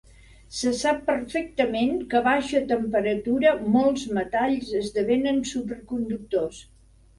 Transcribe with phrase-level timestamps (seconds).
[0.59, 6.67] Se sap perfectament que, a baixa temperatura, molts metalls esdevenen superconductors.